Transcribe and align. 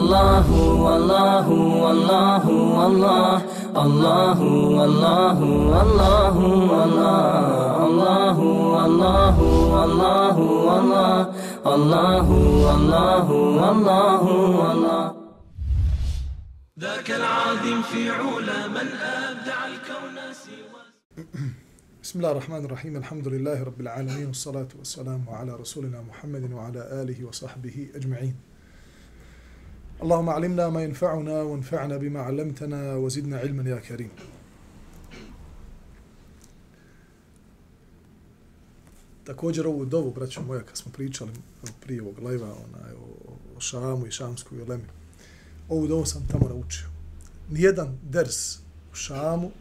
Allahu, 0.00 0.88
Allahu, 0.96 1.56
Allahu, 1.92 2.54
Allah. 2.88 3.32
Allahu, 3.84 4.48
Allahu, 4.88 5.48
Allahu, 5.84 6.46
Allah. 6.84 7.20
Allahu, 7.86 8.46
Allahu, 8.86 9.46
Allahu, 9.84 10.44
Allah. 10.78 11.16
Allahu, 11.74 12.36
Allahu, 12.74 13.36
Allahu, 13.70 14.32
Allah. 14.72 15.04
ذاك 16.80 17.10
العظيم 17.10 17.82
في 17.82 18.10
علا 18.10 18.68
من 18.68 18.88
أبدع 18.88 19.58
الكون 19.66 20.16
سوى 20.32 20.82
بسم 22.02 22.18
الله 22.18 22.30
الرحمن 22.32 22.64
الرحيم 22.64 22.96
الحمد 22.96 23.28
لله 23.28 23.62
رب 23.62 23.80
العالمين 23.80 24.26
والصلاة 24.26 24.68
والسلام 24.78 25.28
على 25.28 25.52
رسولنا 25.60 26.00
محمد 26.00 26.52
وعلى 26.52 26.80
آله 27.02 27.24
وصحبه 27.24 27.88
أجمعين 27.94 28.49
اللهم 30.03 30.29
علمنا 30.29 30.69
ما 30.69 30.83
ينفعنا 30.83 31.41
وانفعنا 31.41 31.97
بما 31.97 32.19
علمتنا 32.19 32.95
وزدنا 32.95 33.37
علما 33.37 33.69
يا 33.69 33.79
كريم 33.79 34.09
Također 39.25 39.67
ovu 39.67 39.85
dovu, 39.85 40.11
braćo 40.11 40.41
moja, 40.41 40.61
kad 40.61 40.77
smo 40.77 40.91
pričali 40.91 41.31
prije 41.81 42.01
ovog 42.01 42.19
lajva 42.19 42.47
onaj, 42.47 42.91
o, 42.93 43.31
o 43.57 43.59
Šamu 43.59 44.07
i 44.07 44.11
Šamskoj 44.11 44.61
Olemi, 44.61 44.83
ovu 45.69 45.87
dovu 45.87 46.05
sam 46.05 46.27
tamo 46.31 46.47
naučio. 46.49 46.85
Nijedan 47.49 47.97
ders 48.03 48.57
u 48.91 48.95
Šamu 48.95 49.51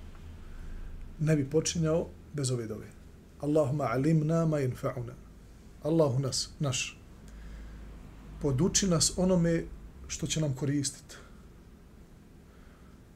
ne 1.21 1.37
bi 1.37 1.51
počinjao 1.51 2.07
bez 2.33 2.51
ove 2.51 2.67
dove. 2.67 2.87
Allahumma 3.41 3.85
alimna 3.85 4.47
ma 4.47 4.57
yanfa'una. 4.57 5.13
Allahu 5.83 6.19
nas, 6.19 6.51
naš. 6.59 6.99
Poduči 8.43 8.87
nas 8.87 9.13
onome 9.17 9.65
što 10.10 10.28
će 10.28 10.42
nam 10.42 10.56
koristiti. 10.56 11.16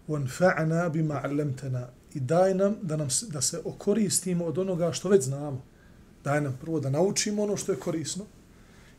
وَنْفَعْنَا 0.07 0.87
بِمَا 0.89 1.21
عَلَّمْتَنَا 1.23 1.87
I 2.13 2.19
daj 2.19 2.53
nam 2.53 2.75
da 2.81 2.95
nam 2.97 3.07
da 3.29 3.41
se 3.41 3.61
okoristimo 3.65 4.45
od 4.45 4.57
onoga 4.57 4.91
što 4.91 5.09
već 5.09 5.23
znamo. 5.23 5.61
Daj 6.23 6.41
nam 6.41 6.57
prvo 6.61 6.79
da 6.79 6.89
naučimo 6.89 7.43
ono 7.43 7.57
što 7.57 7.71
je 7.71 7.79
korisno 7.79 8.25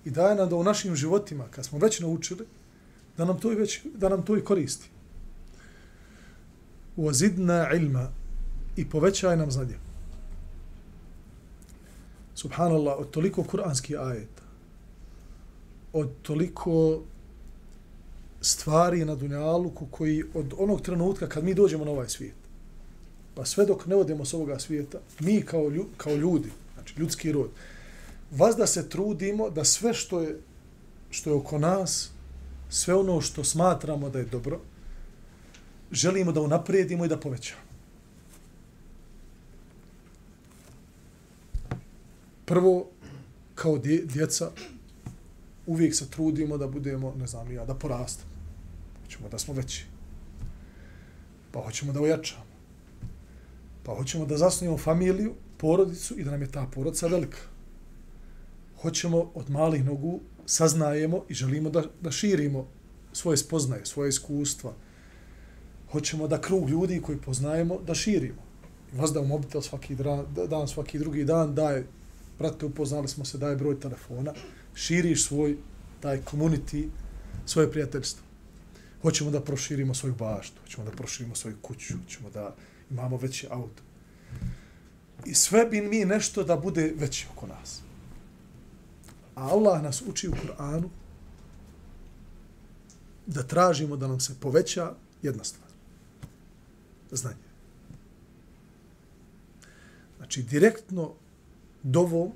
i 0.04 0.10
daj 0.10 0.34
nam 0.34 0.48
da 0.48 0.56
u 0.56 0.64
našim 0.64 0.96
životima, 0.96 1.44
kad 1.50 1.64
smo 1.64 1.78
već 1.78 2.00
naučili, 2.00 2.46
da 3.16 3.24
nam 3.24 3.40
to 3.40 3.52
i, 3.52 3.54
već, 3.54 3.80
da 3.94 4.08
nam 4.08 4.22
to 4.22 4.36
i 4.36 4.44
koristi. 4.44 4.88
وَزِدْنَا 6.96 7.76
ilma 7.76 8.08
i 8.76 8.88
povećaj 8.90 9.36
nam 9.36 9.50
znanje. 9.50 9.78
Subhanallah, 12.34 12.98
od 12.98 13.10
toliko 13.10 13.42
kuranskih 13.42 13.98
ajeta, 13.98 14.42
od 15.92 16.10
toliko 16.22 17.02
stvari 18.44 19.04
na 19.04 19.14
dunjaluku 19.14 19.86
koji 19.90 20.24
od 20.34 20.54
onog 20.58 20.80
trenutka 20.80 21.28
kad 21.28 21.44
mi 21.44 21.54
dođemo 21.54 21.84
na 21.84 21.90
ovaj 21.90 22.08
svijet, 22.08 22.34
pa 23.34 23.44
sve 23.44 23.66
dok 23.66 23.86
ne 23.86 23.96
odemo 23.96 24.24
s 24.24 24.34
ovoga 24.34 24.58
svijeta, 24.58 24.98
mi 25.20 25.42
kao, 25.42 25.68
lju, 25.68 25.86
kao 25.96 26.14
ljudi, 26.14 26.50
znači 26.74 26.94
ljudski 27.00 27.32
rod, 27.32 27.50
vas 28.30 28.56
da 28.56 28.66
se 28.66 28.88
trudimo 28.88 29.50
da 29.50 29.64
sve 29.64 29.94
što 29.94 30.20
je, 30.20 30.38
što 31.10 31.30
je 31.30 31.36
oko 31.36 31.58
nas, 31.58 32.10
sve 32.70 32.94
ono 32.94 33.20
što 33.20 33.44
smatramo 33.44 34.10
da 34.10 34.18
je 34.18 34.24
dobro, 34.24 34.60
želimo 35.92 36.32
da 36.32 36.40
unaprijedimo 36.40 37.04
i 37.04 37.08
da 37.08 37.16
povećamo. 37.20 37.60
Prvo, 42.44 42.86
kao 43.54 43.78
djeca, 44.04 44.50
uvijek 45.66 45.94
se 45.94 46.10
trudimo 46.10 46.58
da 46.58 46.66
budemo, 46.66 47.14
ne 47.18 47.26
znam 47.26 47.52
ja, 47.52 47.64
da 47.64 47.74
porastemo. 47.74 48.33
Hoćemo 49.04 49.28
da 49.28 49.38
smo 49.38 49.54
veći. 49.54 49.84
Pa 51.52 51.60
hoćemo 51.60 51.92
da 51.92 52.00
ojačamo. 52.00 52.44
Pa 53.82 53.94
hoćemo 53.94 54.26
da 54.26 54.36
zasnijemo 54.36 54.78
familiju, 54.78 55.34
porodicu 55.56 56.18
i 56.18 56.24
da 56.24 56.30
nam 56.30 56.42
je 56.42 56.52
ta 56.52 56.66
porodica 56.74 57.06
velika. 57.06 57.38
Hoćemo 58.82 59.30
od 59.34 59.50
malih 59.50 59.84
nogu 59.84 60.20
saznajemo 60.46 61.24
i 61.28 61.34
želimo 61.34 61.70
da, 61.70 61.82
da 62.00 62.10
širimo 62.10 62.66
svoje 63.12 63.36
spoznaje, 63.36 63.86
svoje 63.86 64.08
iskustva. 64.08 64.72
Hoćemo 65.92 66.28
da 66.28 66.40
krug 66.40 66.70
ljudi 66.70 67.00
koji 67.00 67.18
poznajemo 67.18 67.78
da 67.86 67.94
širimo. 67.94 68.42
I 68.94 68.96
vas 68.96 69.12
da 69.12 69.20
u 69.20 69.26
mobitel 69.26 69.62
svaki 69.62 69.96
dan, 70.50 70.68
svaki 70.68 70.98
drugi 70.98 71.24
dan 71.24 71.54
daje, 71.54 71.86
brate, 72.38 72.66
upoznali 72.66 73.08
smo 73.08 73.24
se, 73.24 73.38
daje 73.38 73.56
broj 73.56 73.80
telefona, 73.80 74.34
širiš 74.74 75.24
svoj, 75.24 75.56
taj 76.00 76.22
community, 76.22 76.88
svoje 77.46 77.70
prijateljstvo. 77.70 78.23
Hoćemo 79.04 79.30
da 79.30 79.40
proširimo 79.40 79.94
svoju 79.94 80.14
baštu, 80.14 80.60
hoćemo 80.62 80.84
da 80.84 80.90
proširimo 80.90 81.34
svoju 81.34 81.56
kuću, 81.62 81.94
hoćemo 82.04 82.30
da 82.30 82.54
imamo 82.90 83.16
veći 83.16 83.46
auto. 83.50 83.82
I 85.26 85.34
sve 85.34 85.64
bi 85.64 85.80
mi 85.80 86.04
nešto 86.04 86.44
da 86.44 86.56
bude 86.56 86.94
veći 86.96 87.26
oko 87.32 87.46
nas. 87.46 87.80
A 89.34 89.48
Allah 89.48 89.82
nas 89.82 90.02
uči 90.08 90.28
u 90.28 90.32
Kur'anu 90.32 90.88
da 93.26 93.42
tražimo 93.42 93.96
da 93.96 94.08
nam 94.08 94.20
se 94.20 94.34
poveća 94.40 94.94
jedna 95.22 95.44
stvar. 95.44 95.70
Znanje. 97.10 97.48
Znači, 100.16 100.42
direktno 100.42 101.12
dovom 101.82 102.32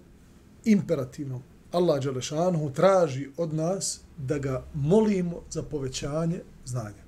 imperativnom 0.64 1.42
Allah 1.72 2.02
Đalešanuhu 2.02 2.70
traži 2.72 3.28
od 3.36 3.54
nas 3.54 4.00
da 4.16 4.38
ga 4.38 4.64
molimo 4.74 5.42
za 5.50 5.62
povećanje 5.62 6.40
znanja. 6.64 7.04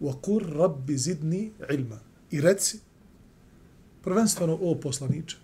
وَقُرْ 0.00 0.58
rabbi 0.58 0.98
zidni 0.98 1.52
ilma. 1.70 1.98
I 2.30 2.40
reci, 2.40 2.78
prvenstveno 4.02 4.58
o 4.62 4.74
poslaniče, 4.74 5.36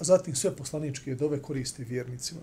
a 0.00 0.04
zatim 0.04 0.34
sve 0.34 0.56
poslaničke 0.56 1.14
dove 1.14 1.42
koriste 1.42 1.84
vjernicima. 1.84 2.40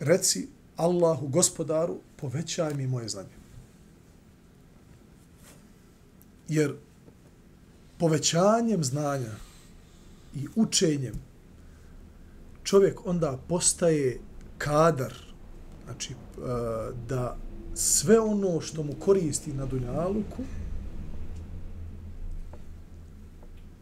Reci 0.00 0.48
Allahu, 0.76 1.28
gospodaru, 1.28 1.98
povećaj 2.16 2.74
mi 2.74 2.86
moje 2.86 3.08
znanje. 3.08 3.38
Jer 6.48 6.74
povećanjem 7.98 8.84
znanja 8.84 9.32
i 10.34 10.46
učenjem 10.56 11.27
čovjek 12.68 13.06
onda 13.06 13.38
postaje 13.48 14.18
kadar, 14.58 15.14
znači 15.84 16.12
eh, 16.12 16.16
da 17.08 17.36
sve 17.74 18.20
ono 18.20 18.60
što 18.60 18.82
mu 18.82 18.92
koristi 18.92 19.52
na 19.52 19.66
dunjaluku 19.66 20.42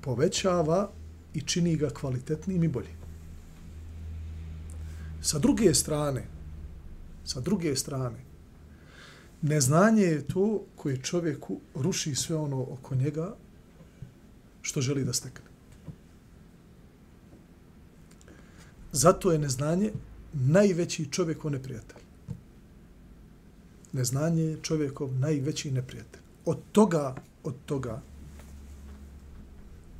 povećava 0.00 0.90
i 1.34 1.40
čini 1.40 1.76
ga 1.76 1.90
kvalitetnim 1.90 2.64
i 2.64 2.68
boljim. 2.68 2.98
Sa 5.22 5.38
druge 5.38 5.74
strane, 5.74 6.26
sa 7.24 7.40
druge 7.40 7.76
strane, 7.76 8.22
neznanje 9.42 10.02
je 10.02 10.26
to 10.26 10.62
koje 10.76 11.02
čovjeku 11.02 11.60
ruši 11.74 12.14
sve 12.14 12.36
ono 12.36 12.62
oko 12.62 12.94
njega 12.94 13.34
što 14.62 14.80
želi 14.80 15.04
da 15.04 15.12
stekne. 15.12 15.55
Zato 18.96 19.32
je 19.32 19.38
neznanje 19.38 19.92
najveći 20.32 21.10
čovjekov 21.12 21.50
neprijatelj. 21.50 22.02
Neznanje 23.92 24.42
je 24.42 24.62
čovjekov 24.62 25.12
najveći 25.12 25.70
neprijatelj. 25.70 26.22
Od 26.44 26.58
toga, 26.72 27.14
od 27.44 27.54
toga 27.66 28.00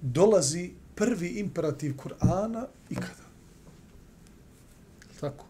dolazi 0.02 0.70
prvi 0.94 1.28
imperativ 1.28 1.94
Kur'ana 1.96 2.66
ikada. 2.90 3.28
Tako. 5.20 5.46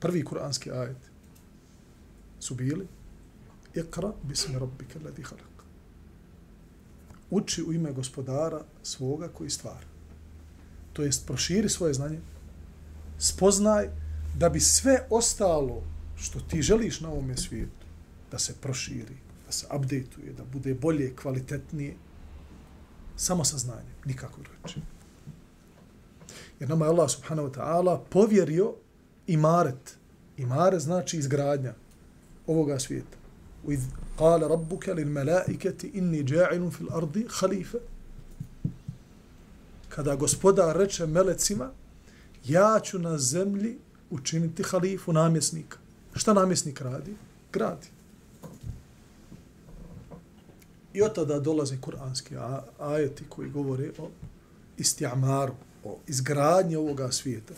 Prvi 0.00 0.24
kuranski 0.24 0.70
ajet 0.70 1.10
su 2.40 2.54
bili 2.54 2.86
Iqra 3.74 4.12
bismi 4.22 4.58
rabbika 4.58 4.98
alladhi 4.98 5.22
khalaq. 5.22 5.62
Uči 7.30 7.62
u 7.62 7.72
ime 7.72 7.92
gospodara 7.92 8.64
svoga 8.82 9.28
koji 9.28 9.50
stvara 9.50 9.97
to 10.97 11.03
jest 11.03 11.27
proširi 11.27 11.69
svoje 11.69 11.93
znanje, 11.93 12.19
spoznaj 13.19 13.89
da 14.37 14.49
bi 14.49 14.59
sve 14.59 15.07
ostalo 15.09 15.83
što 16.15 16.39
ti 16.39 16.61
želiš 16.61 17.01
na 17.01 17.09
ovom 17.09 17.37
svijetu, 17.37 17.85
da 18.31 18.39
se 18.39 18.53
proširi, 18.61 19.15
da 19.45 19.51
se 19.51 19.67
updateuje, 19.75 20.33
da 20.37 20.43
bude 20.43 20.73
bolje, 20.73 21.15
kvalitetnije, 21.15 21.95
samo 23.15 23.45
sa 23.45 23.57
znanjem, 23.57 23.93
nikako 24.05 24.41
drugačije. 24.41 24.83
Jer 26.59 26.69
nama 26.69 26.85
je 26.85 26.89
Allah 26.89 27.11
subhanahu 27.11 27.47
wa 27.47 27.53
ta'ala 27.53 27.99
povjerio 28.09 28.73
imaret. 29.27 29.97
Imaret 30.37 30.81
znači 30.81 31.17
izgradnja 31.17 31.73
ovoga 32.47 32.79
svijeta. 32.79 33.17
وإذ 33.65 33.81
قال 34.17 34.41
ربك 34.43 34.89
للملائكة 34.89 35.89
إني 35.95 36.23
جاعل 36.23 36.71
في 36.71 36.81
الأرض 36.81 37.27
خليفة 37.27 37.79
kada 39.98 40.16
gospodar 40.16 40.76
reče 40.76 41.06
melecima, 41.06 41.70
ja 42.44 42.80
ću 42.82 42.98
na 42.98 43.18
zemlji 43.18 43.78
učiniti 44.10 44.62
halifu 44.62 45.12
namjesnika. 45.12 45.78
Šta 46.14 46.34
namjesnik 46.34 46.80
radi? 46.80 47.14
Gradi. 47.52 47.86
I 50.92 51.02
od 51.02 51.14
tada 51.14 51.40
dolaze 51.40 51.80
kuranski 51.80 52.34
ajeti 52.78 53.24
koji 53.28 53.50
govore 53.50 53.90
o 53.98 54.08
istiamaru, 54.76 55.54
o 55.84 55.98
izgradnji 56.06 56.76
ovoga 56.76 57.12
svijeta. 57.12 57.54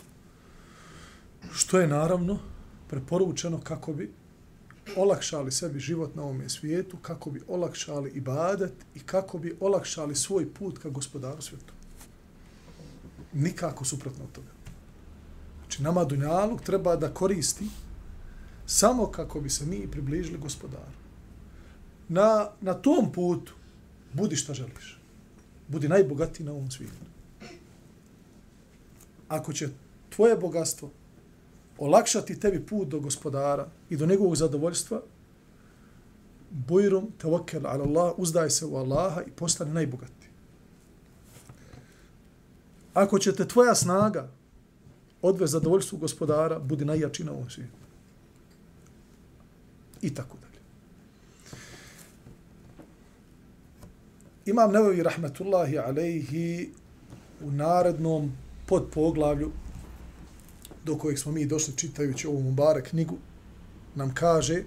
Što 1.52 1.80
je 1.80 1.88
naravno 1.88 2.38
preporučeno 2.88 3.60
kako 3.60 3.92
bi 3.92 4.10
olakšali 4.96 5.52
sebi 5.52 5.80
život 5.80 6.14
na 6.14 6.22
ovom 6.22 6.48
svijetu, 6.48 6.96
kako 7.02 7.30
bi 7.30 7.42
olakšali 7.48 8.10
ibadet 8.14 8.72
i 8.94 9.00
kako 9.00 9.38
bi 9.38 9.56
olakšali 9.60 10.16
svoj 10.16 10.54
put 10.54 10.78
ka 10.78 10.88
gospodaru 10.88 11.42
svijetu. 11.42 11.79
Nikako 13.32 13.84
suprotno 13.84 14.24
od 14.24 14.32
toga. 14.32 14.52
Znači, 15.60 15.82
nama 15.82 16.04
Dunjaluk 16.04 16.62
treba 16.62 16.96
da 16.96 17.14
koristi 17.14 17.66
samo 18.66 19.06
kako 19.06 19.40
bi 19.40 19.50
se 19.50 19.66
mi 19.66 19.90
približili 19.90 20.38
gospodaru. 20.38 21.00
Na, 22.08 22.48
na 22.60 22.74
tom 22.74 23.12
putu 23.12 23.52
budi 24.12 24.36
šta 24.36 24.54
želiš. 24.54 25.00
Budi 25.68 25.88
najbogatiji 25.88 26.46
na 26.46 26.52
ovom 26.52 26.70
svijetu. 26.70 27.04
Ako 29.28 29.52
će 29.52 29.68
tvoje 30.08 30.36
bogatstvo 30.36 30.90
olakšati 31.78 32.40
tebi 32.40 32.66
put 32.66 32.88
do 32.88 33.00
gospodara 33.00 33.68
i 33.90 33.96
do 33.96 34.06
njegovog 34.06 34.36
zadovoljstva, 34.36 35.02
bujrum 36.50 37.12
tawakkel 37.22 37.66
ala 37.66 37.84
Allah, 37.84 38.14
uzdaj 38.16 38.50
se 38.50 38.66
u 38.66 38.76
Allaha 38.76 39.22
i 39.22 39.30
postane 39.30 39.72
najbogati. 39.72 40.19
Ako 42.94 43.18
će 43.18 43.34
te 43.34 43.48
tvoja 43.48 43.74
snaga 43.74 44.28
odvesti 45.22 45.52
zadovoljstvu 45.52 45.98
gospodara, 45.98 46.58
budi 46.58 46.84
najjači 46.84 47.24
na 47.24 47.32
ovom 47.32 47.50
svijetu. 47.50 47.74
I 50.02 50.14
tako 50.14 50.36
dalje. 50.40 50.60
Imam 54.46 54.72
Nevevi 54.72 55.02
rahmetullahi 55.02 55.78
alejhi 55.78 56.70
u 57.40 57.50
narednom 57.50 58.32
podpoglavlju 58.66 59.50
do 60.84 60.98
kojeg 60.98 61.18
smo 61.18 61.32
mi 61.32 61.46
došli 61.46 61.76
čitajući 61.76 62.26
ovu 62.26 62.42
Mubarak 62.42 62.88
knjigu, 62.88 63.16
nam 63.94 64.14
kaže 64.14 64.62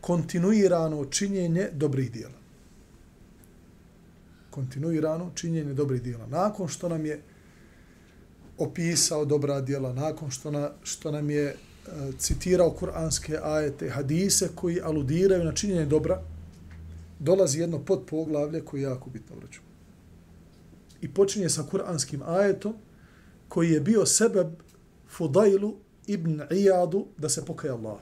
kontinuirano 0.00 1.04
činjenje 1.04 1.68
dobrih 1.72 2.12
dijela. 2.12 2.39
Kontinuirano 4.50 5.30
činjenje 5.34 5.74
dobrih 5.74 6.02
dijela. 6.02 6.26
Nakon 6.26 6.68
što 6.68 6.88
nam 6.88 7.06
je 7.06 7.22
opisao 8.58 9.24
dobra 9.24 9.60
dijela, 9.60 9.92
nakon 9.92 10.30
što, 10.30 10.50
na, 10.50 10.70
što 10.82 11.10
nam 11.10 11.30
je 11.30 11.44
e, 11.44 11.56
citirao 12.18 12.70
kuranske 12.70 13.38
ajete, 13.42 13.90
hadise 13.90 14.48
koji 14.54 14.80
aludiraju 14.80 15.44
na 15.44 15.52
činjenje 15.52 15.86
dobra, 15.86 16.22
dolazi 17.18 17.60
jedno 17.60 17.78
podpoglavlje 17.78 18.64
koje 18.64 18.80
je 18.80 18.82
jako 18.82 19.10
bitno 19.10 19.36
vraću. 19.36 19.60
I 21.00 21.14
počinje 21.14 21.48
sa 21.48 21.62
kuranskim 21.62 22.22
ajetom 22.22 22.74
koji 23.48 23.70
je 23.70 23.80
bio 23.80 24.06
sebeb 24.06 24.48
Fudailu 25.08 25.76
ibn 26.06 26.40
Iyadu 26.50 27.06
da 27.18 27.28
se 27.28 27.44
pokaje 27.44 27.72
Allah. 27.72 27.98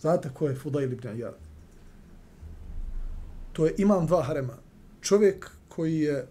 Znate 0.00 0.30
ko 0.34 0.48
je 0.48 0.54
Fudail 0.54 0.92
ibn 0.92 1.08
Iyad? 1.08 1.34
To 3.52 3.66
je 3.66 3.74
imam 3.78 4.06
dva 4.06 4.22
harema. 4.22 4.56
Čovjek 5.02 5.50
koji 5.68 6.00
je 6.00 6.26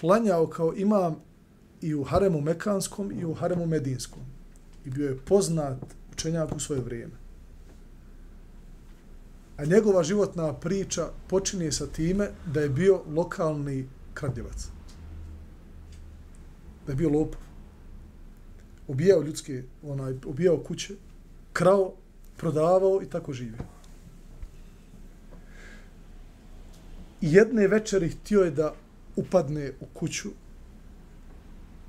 klanjao 0.00 0.46
kao 0.46 0.74
imam 0.76 1.16
i 1.80 1.94
u 1.94 2.04
haremu 2.04 2.40
Mekanskom 2.40 3.12
i 3.20 3.24
u 3.24 3.34
haremu 3.34 3.66
Medinskom. 3.66 4.22
I 4.84 4.90
bio 4.90 5.08
je 5.08 5.18
poznat 5.18 5.78
učenjak 6.12 6.56
u 6.56 6.60
svoje 6.60 6.80
vrijeme. 6.80 7.14
A 9.56 9.64
njegova 9.64 10.02
životna 10.02 10.52
priča 10.52 11.08
počinje 11.28 11.72
sa 11.72 11.86
time 11.86 12.30
da 12.46 12.60
je 12.60 12.68
bio 12.68 13.02
lokalni 13.14 13.88
kradljivac 14.14 14.68
da 16.86 16.92
je 16.92 16.96
bio 16.96 17.10
lopov. 17.10 17.40
Ubijao 18.88 19.22
ljudske, 19.22 19.62
onaj, 19.82 20.14
ubijao 20.26 20.58
kuće, 20.58 20.94
krao, 21.52 21.92
prodavao 22.36 23.02
i 23.02 23.06
tako 23.06 23.32
živio. 23.32 23.58
I 27.21 27.33
jedne 27.33 27.67
večeri 27.67 28.09
htio 28.09 28.41
je 28.41 28.51
da 28.51 28.73
upadne 29.15 29.71
u 29.81 29.85
kuću 29.93 30.29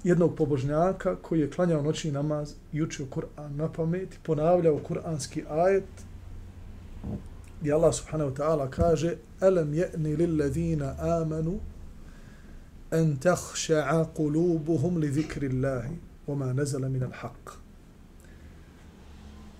jednog 0.04 0.34
pobožnjaka 0.36 1.16
koji 1.16 1.40
je 1.40 1.50
klanjao 1.50 1.82
noćni 1.82 2.10
namaz 2.10 2.54
i 2.72 2.82
učio 2.82 3.06
Kur'an 3.06 3.56
na 3.56 3.72
pamet 3.72 4.14
i 4.14 4.18
ponavljao 4.22 4.80
kur'anski 4.88 5.44
ajet 5.50 5.84
i 7.64 7.72
Allah 7.72 7.94
subhanahu 7.94 8.30
wa 8.30 8.36
ta'ala 8.36 8.70
kaže 8.70 9.16
Alam 9.40 9.72
je'ni 9.72 10.16
lillazina 10.16 10.94
amanu 10.98 11.58
أن 12.92 13.20
تخشع 13.20 14.02
قلوبهم 14.02 15.00
لذكر 15.00 15.42
الله 15.42 15.96
وما 16.28 16.52
نزل 16.52 16.88
من 16.88 17.02
الحق 17.02 17.68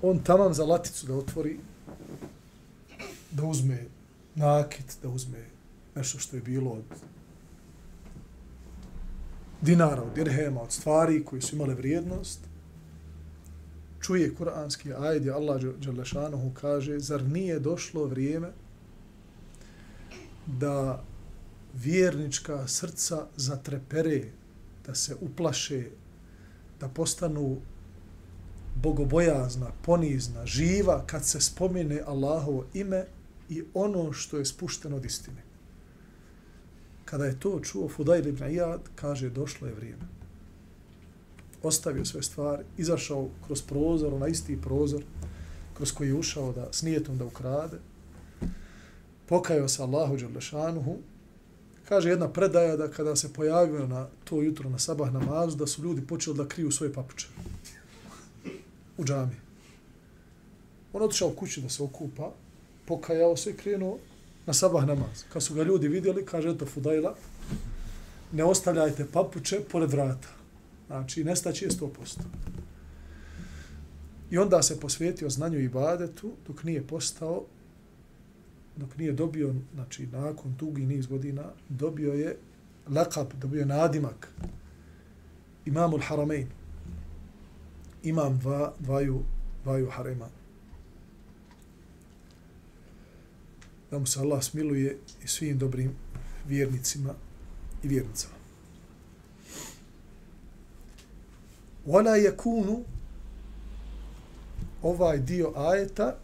on 0.03 0.19
tamam 0.19 0.55
za 0.55 0.65
laticu 0.65 1.07
da 1.07 1.15
otvori, 1.15 1.59
da 3.31 3.45
uzme 3.45 3.85
nakit, 4.35 4.99
da 5.03 5.09
uzme 5.09 5.45
nešto 5.96 6.20
što 6.20 6.36
je 6.36 6.42
bilo 6.42 6.72
od 6.72 6.84
dinara, 9.62 10.04
od 10.04 10.14
dirhema, 10.16 10.62
od 10.62 10.72
stvari 10.72 11.26
koji 11.26 11.42
su 11.42 11.56
imale 11.56 11.74
vrijednost, 11.74 12.40
čuje 14.02 14.36
kuranski 14.36 14.94
ajd, 14.94 15.28
Allah 15.28 15.62
Đalešanohu 15.62 16.52
kaže, 16.54 17.00
zar 17.00 17.24
nije 17.24 17.60
došlo 17.60 18.06
vrijeme 18.06 18.52
da 20.46 21.04
vjernička 21.74 22.68
srca 22.68 23.28
zatrepere, 23.36 24.24
da 24.86 24.96
se 24.96 25.16
uplaše, 25.22 25.86
da 26.80 26.88
postanu 26.88 27.58
bogobojazna, 28.76 29.72
ponizna, 29.86 30.46
živa 30.46 31.04
kad 31.06 31.26
se 31.26 31.42
spomene 31.42 32.02
Allahovo 32.06 32.66
ime 32.74 33.06
i 33.50 33.64
ono 33.74 34.14
što 34.14 34.38
je 34.38 34.46
spušteno 34.46 34.96
od 34.96 35.06
istine. 35.06 35.53
Kada 37.14 37.26
je 37.26 37.40
to 37.40 37.60
čuo 37.60 37.90
Fudail 37.90 38.28
ibn 38.28 38.44
Iyad, 38.44 38.80
kaže 38.96 39.30
došlo 39.30 39.68
je 39.68 39.74
vrijeme. 39.74 40.04
Ostavio 41.64 42.06
sve 42.06 42.24
stvari, 42.24 42.64
izašao 42.78 43.30
kroz 43.46 43.62
prozor, 43.62 44.14
na 44.14 44.28
isti 44.28 44.62
prozor, 44.62 45.04
kroz 45.74 45.92
koji 45.92 46.08
je 46.08 46.14
ušao 46.14 46.52
da, 46.52 46.68
s 46.72 46.82
nijetom 46.82 47.18
da 47.18 47.26
ukrade, 47.26 47.78
pokajao 49.26 49.68
se 49.68 49.84
Allahu 49.84 50.18
Đerlešanuhu, 50.18 50.98
Kaže 51.90 52.10
jedna 52.10 52.30
predaja 52.30 52.78
da 52.78 52.88
kada 52.88 53.16
se 53.16 53.34
pojavio 53.34 53.88
na 53.88 54.08
to 54.24 54.42
jutro 54.42 54.70
na 54.70 54.80
sabah 54.80 55.14
namazu, 55.14 55.58
da 55.58 55.68
su 55.68 55.84
ljudi 55.84 56.08
počeli 56.08 56.38
da 56.38 56.48
kriju 56.48 56.72
svoje 56.72 56.94
papuče 56.94 57.28
u 58.98 59.04
džami. 59.04 59.36
On 60.94 61.02
otišao 61.02 61.28
u 61.30 61.62
da 61.62 61.70
se 61.70 61.84
okupa, 61.84 62.32
pokajao 62.86 63.38
se 63.38 63.50
i 63.50 63.58
krenuo 63.58 64.00
na 64.46 64.54
sabah 64.54 64.86
namaz. 64.86 65.24
Kad 65.34 65.44
su 65.44 65.54
ga 65.54 65.64
ljudi 65.64 65.88
vidjeli, 65.88 66.26
kaže, 66.26 66.50
eto 66.50 66.66
Fudajla, 66.66 67.16
ne 68.32 68.44
ostavljajte 68.44 69.06
papuče 69.14 69.60
pored 69.72 69.92
vrata. 69.92 70.28
Znači, 70.88 71.24
nestaće 71.24 71.66
je 71.66 71.72
100%. 71.72 71.90
I 74.32 74.38
onda 74.38 74.62
se 74.62 74.80
posvetio 74.80 75.30
znanju 75.30 75.60
i 75.60 75.70
badetu, 75.70 76.32
dok 76.48 76.64
nije 76.64 76.88
postao 76.88 77.46
dok 78.76 78.98
nije 78.98 79.12
dobio, 79.12 79.54
znači 79.74 80.08
nakon 80.08 80.56
dugi 80.60 80.86
niz 80.86 81.08
godina, 81.08 81.44
dobio 81.70 82.14
je 82.14 82.38
lakab, 82.88 83.28
dobio 83.34 83.60
je 83.60 83.66
nadimak 83.66 84.34
imamul 85.66 86.00
haramein. 86.00 86.48
Imam 88.04 88.40
dva, 88.40 88.74
dvaju, 88.80 89.24
dvaju 89.64 89.90
harema. 89.90 90.28
Da 93.94 94.00
mu 94.00 94.06
se 94.06 94.20
Allah 94.20 94.44
smiluje 94.44 94.98
i 95.24 95.28
svim 95.28 95.58
dobrim 95.58 95.92
vjernicima 96.48 97.14
i 97.84 97.88
vjernicama. 97.88 98.34
Wala 101.86 102.18
yakunu 102.18 102.84
ovaj 104.82 105.20
dio 105.20 105.54
ajeta 105.56 106.16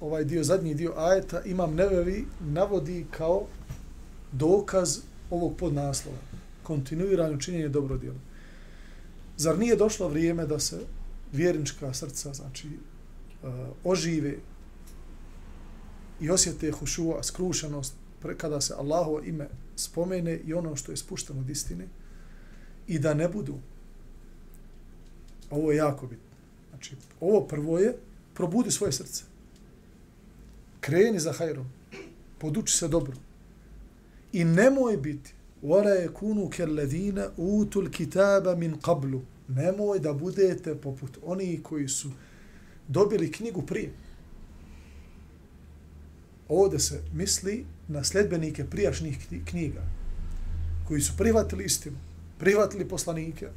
ovaj 0.00 0.24
dio, 0.24 0.44
zadnji 0.44 0.74
dio 0.74 0.92
ajeta, 0.96 1.42
imam 1.44 1.74
nevevi, 1.74 2.24
navodi 2.40 3.06
kao 3.10 3.46
dokaz 4.32 4.98
ovog 5.30 5.56
podnaslova. 5.56 6.18
Kontinuirano 6.62 7.36
činjenje 7.36 7.68
dobrodjela. 7.68 8.18
Zar 9.36 9.58
nije 9.58 9.76
došlo 9.76 10.08
vrijeme 10.08 10.46
da 10.46 10.58
se 10.58 10.78
vjernička 11.32 11.94
srca, 11.94 12.34
znači, 12.34 12.68
eh, 12.68 13.48
ožive 13.84 14.36
i 16.20 16.30
osjete 16.30 16.70
hušua, 16.70 17.22
skrušenost, 17.22 17.94
kada 18.36 18.60
se 18.60 18.74
Allahovo 18.74 19.20
ime 19.22 19.48
spomene 19.76 20.36
i 20.46 20.54
ono 20.54 20.76
što 20.76 20.92
je 20.92 20.96
spušteno 20.96 21.40
od 21.40 21.50
istine, 21.50 21.86
i 22.86 22.98
da 22.98 23.14
ne 23.14 23.28
budu, 23.28 23.54
ovo 25.50 25.72
je 25.72 25.76
jako 25.76 26.06
bitno, 26.06 26.26
Znači, 26.76 26.96
ovo 27.20 27.40
prvo 27.40 27.78
je 27.78 27.96
probudi 28.34 28.70
svoje 28.70 28.92
srce. 28.92 29.24
Kreni 30.80 31.20
za 31.20 31.32
hajrom. 31.32 31.66
Poduči 32.38 32.76
se 32.76 32.88
dobro. 32.88 33.16
I 34.32 34.44
nemoj 34.44 34.96
biti 34.96 35.32
wala 35.62 36.12
kunu 36.12 36.50
kalladina 36.56 37.28
utul 37.36 37.90
kitaba 37.90 38.54
min 38.54 38.76
qablu. 38.80 39.20
Nemoj 39.48 39.98
da 39.98 40.12
budete 40.12 40.74
poput 40.74 41.18
oni 41.22 41.60
koji 41.62 41.88
su 41.88 42.10
dobili 42.88 43.32
knjigu 43.32 43.62
prije. 43.62 43.92
Ovdje 46.48 46.78
se 46.78 47.02
misli 47.12 47.66
na 47.88 48.04
sledbenike 48.04 48.64
prijašnjih 48.64 49.18
knjiga 49.44 49.82
koji 50.88 51.00
su 51.00 51.12
prihvatili 51.16 51.64
istinu, 51.64 51.96
prihvatili 52.38 52.88
poslanike, 52.88 53.48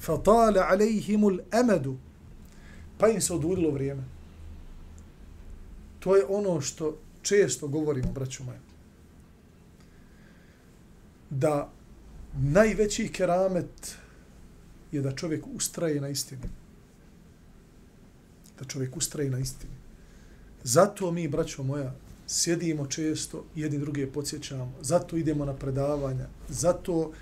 fatale 0.00 0.60
alejhimul 0.60 1.38
emedu, 1.52 1.96
pa 2.98 3.08
im 3.08 3.20
se 3.20 3.34
odurilo 3.34 3.70
vrijeme. 3.70 4.02
To 5.98 6.16
je 6.16 6.24
ono 6.28 6.60
što 6.60 6.98
često 7.22 7.68
govorimo, 7.68 8.12
braću 8.12 8.44
moje. 8.44 8.58
Da 11.30 11.70
najveći 12.34 13.08
keramet 13.08 13.96
je 14.92 15.00
da 15.00 15.14
čovjek 15.14 15.44
ustraje 15.54 16.00
na 16.00 16.08
istini. 16.08 16.48
Da 18.58 18.64
čovjek 18.64 18.96
ustraje 18.96 19.30
na 19.30 19.38
istini. 19.38 19.72
Zato 20.62 21.10
mi, 21.10 21.28
braćo 21.28 21.62
moja, 21.62 21.94
sjedimo 22.32 22.86
često, 22.86 23.44
jedni 23.54 23.78
druge 23.78 24.06
podsjećamo, 24.06 24.72
zato 24.80 25.16
idemo 25.16 25.44
na 25.44 25.54
predavanja, 25.54 26.26
zato 26.48 27.12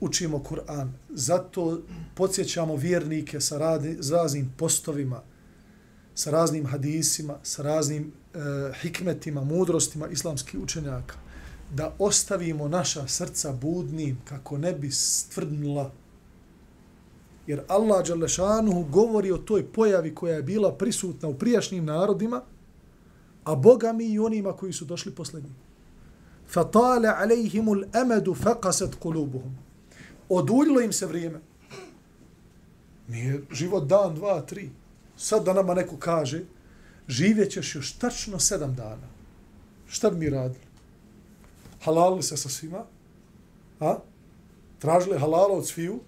učimo 0.00 0.38
Kur'an, 0.38 0.88
zato 1.10 1.80
podsjećamo 2.14 2.76
vjernike 2.76 3.40
sa 3.40 3.76
raznim 4.10 4.52
postovima, 4.56 5.22
sa 6.14 6.30
raznim 6.30 6.66
hadisima, 6.66 7.34
sa 7.42 7.62
raznim 7.62 8.12
e, 8.34 8.38
hikmetima, 8.82 9.44
mudrostima 9.44 10.08
islamskih 10.08 10.60
učenjaka, 10.60 11.14
da 11.74 11.94
ostavimo 11.98 12.68
naša 12.68 13.08
srca 13.08 13.52
budnim 13.52 14.18
kako 14.24 14.58
ne 14.58 14.72
bi 14.72 14.90
stvrdnula. 14.90 15.90
Jer 17.46 17.62
Allah 17.68 18.06
Đalešanuhu 18.06 18.84
govori 18.84 19.32
o 19.32 19.38
toj 19.38 19.72
pojavi 19.72 20.14
koja 20.14 20.34
je 20.34 20.42
bila 20.42 20.72
prisutna 20.72 21.28
u 21.28 21.38
prijašnjim 21.38 21.84
narodima, 21.84 22.42
a 23.44 23.54
Boga 23.54 23.92
mi 23.92 24.04
i 24.04 24.18
onima 24.18 24.52
koji 24.52 24.72
su 24.72 24.84
došli 24.84 25.14
posle 25.14 25.40
njih. 25.40 25.52
Fatale 26.48 27.08
alejhimul 27.08 27.84
amadu 27.92 28.34
faqasat 28.34 28.94
kulubuhum. 28.98 29.58
Oduljilo 30.28 30.80
im 30.80 30.92
se 30.92 31.06
vrijeme. 31.06 31.40
Nije 33.08 33.42
život 33.52 33.88
dan, 33.88 34.14
dva, 34.14 34.40
tri. 34.40 34.70
Sad 35.16 35.44
da 35.44 35.52
nama 35.52 35.74
neko 35.74 35.96
kaže, 35.96 36.44
živjet 37.08 37.52
ćeš 37.52 37.74
još 37.74 37.92
tačno 37.92 38.38
sedam 38.38 38.74
dana. 38.74 39.08
Šta 39.86 40.10
bi 40.10 40.16
mi 40.16 40.30
radili? 40.30 40.64
Halalili 41.82 42.22
se 42.22 42.36
sa 42.36 42.48
svima? 42.48 42.84
A? 43.80 43.98
Tražili 44.78 45.18
halala 45.18 45.54
od 45.54 45.66
sviju? 45.66 46.00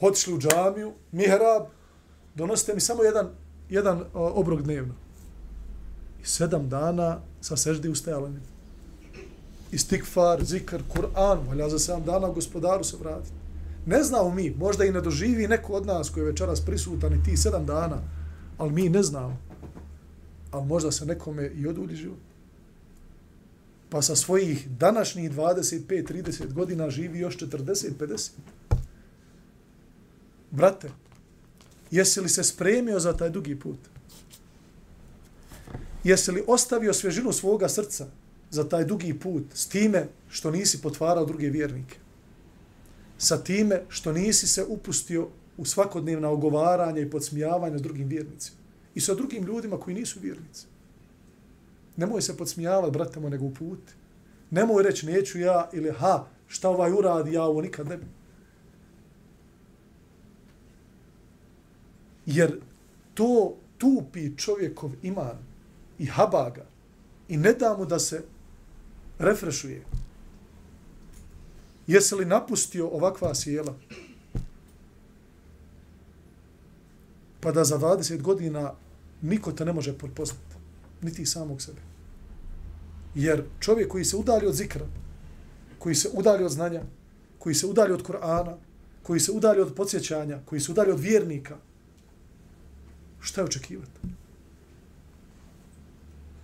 Otišli 0.00 0.34
u 0.34 0.38
džamiju? 0.38 0.92
Mihrab? 1.12 1.66
Donosite 2.34 2.74
mi 2.74 2.80
samo 2.80 3.02
jedan, 3.02 3.30
jedan 3.68 4.04
obrok 4.12 4.62
dnevno. 4.62 4.94
I 6.22 6.26
sedam 6.26 6.68
dana 6.68 7.20
sa 7.40 7.56
seždi 7.56 7.88
ustajali. 7.88 8.30
Istikfar, 9.72 10.44
zikr, 10.44 10.82
Kur'an, 10.88 11.46
valja 11.48 11.68
za 11.68 11.78
sedam 11.78 12.04
dana 12.04 12.28
gospodaru 12.28 12.84
se 12.84 12.96
vratiti. 12.96 13.32
Ne 13.86 14.02
znamo 14.02 14.30
mi, 14.34 14.50
možda 14.50 14.84
i 14.84 14.92
ne 14.92 15.00
doživi 15.00 15.48
neko 15.48 15.72
od 15.72 15.86
nas 15.86 16.10
koji 16.10 16.22
je 16.22 16.30
večeras 16.30 16.60
prisutan 16.60 17.14
i 17.14 17.24
ti 17.24 17.36
sedam 17.36 17.66
dana, 17.66 17.98
ali 18.58 18.72
mi 18.72 18.88
ne 18.88 19.02
znamo. 19.02 19.38
Ali 20.50 20.66
možda 20.66 20.92
se 20.92 21.06
nekome 21.06 21.50
i 21.54 21.66
odulji 21.66 21.96
život. 21.96 22.18
Pa 23.90 24.02
sa 24.02 24.16
svojih 24.16 24.68
današnjih 24.68 25.32
25-30 25.32 26.52
godina 26.52 26.90
živi 26.90 27.18
još 27.18 27.38
40-50. 27.38 28.30
Brate, 30.50 30.90
jesi 31.90 32.20
li 32.20 32.28
se 32.28 32.44
spremio 32.44 33.00
za 33.00 33.16
taj 33.16 33.30
dugi 33.30 33.58
put? 33.58 33.78
Jesi 36.04 36.32
li 36.32 36.44
ostavio 36.46 36.92
svježinu 36.92 37.32
svoga 37.32 37.68
srca 37.68 38.06
za 38.50 38.68
taj 38.68 38.84
dugi 38.84 39.18
put 39.18 39.44
s 39.54 39.68
time 39.68 40.06
što 40.30 40.50
nisi 40.50 40.82
potvarao 40.82 41.24
druge 41.24 41.48
vjernike? 41.48 41.96
Sa 43.18 43.42
time 43.42 43.82
što 43.88 44.12
nisi 44.12 44.48
se 44.48 44.64
upustio 44.68 45.28
u 45.56 45.64
svakodnevna 45.64 46.30
ogovaranja 46.30 47.00
i 47.00 47.10
podsmijavanja 47.10 47.78
s 47.78 47.82
drugim 47.82 48.08
vjernicima? 48.08 48.56
I 48.94 49.00
sa 49.00 49.14
drugim 49.14 49.44
ljudima 49.44 49.80
koji 49.80 49.96
nisu 49.96 50.20
vjernici? 50.20 50.66
Nemoj 51.96 52.22
se 52.22 52.36
podsmijavati, 52.36 52.92
brate 52.92 53.20
nego 53.20 53.44
u 53.44 53.54
put. 53.54 53.80
Nemoj 54.50 54.82
reći 54.82 55.06
neću 55.06 55.38
ja 55.38 55.70
ili 55.72 55.92
ha, 55.92 56.26
šta 56.48 56.68
ovaj 56.68 56.92
uradi, 56.92 57.32
ja 57.32 57.44
ovo 57.44 57.60
nikad 57.60 57.88
ne 57.88 57.96
bi. 57.96 58.06
Jer 62.26 62.60
to 63.14 63.56
tupi 63.78 64.36
čovjekov 64.36 64.90
iman 65.02 65.49
i 66.00 66.06
habaga 66.06 66.64
i 67.28 67.36
ne 67.36 67.52
da 67.52 67.76
mu 67.76 67.86
da 67.86 67.98
se 67.98 68.22
refrešuje. 69.18 69.84
Jesi 71.86 72.14
li 72.14 72.24
napustio 72.24 72.88
ovakva 72.88 73.34
sjela? 73.34 73.74
Pa 77.40 77.52
da 77.52 77.64
za 77.64 77.78
20 77.78 78.22
godina 78.22 78.72
niko 79.22 79.52
te 79.52 79.64
ne 79.64 79.72
može 79.72 79.98
prepoznati. 79.98 80.56
Niti 81.02 81.26
samog 81.26 81.62
sebe. 81.62 81.80
Jer 83.14 83.44
čovjek 83.60 83.88
koji 83.88 84.04
se 84.04 84.16
udali 84.16 84.46
od 84.46 84.54
zikra, 84.54 84.86
koji 85.78 85.94
se 85.94 86.08
udali 86.12 86.44
od 86.44 86.50
znanja, 86.50 86.82
koji 87.38 87.54
se 87.54 87.66
udali 87.66 87.92
od 87.92 88.02
Kur'ana, 88.06 88.56
koji 89.02 89.20
se 89.20 89.32
udali 89.32 89.60
od 89.60 89.74
podsjećanja, 89.74 90.38
koji 90.44 90.60
se 90.60 90.72
udali 90.72 90.92
od 90.92 91.00
vjernika, 91.00 91.56
šta 93.20 93.40
je 93.40 93.44
očekivati? 93.44 94.00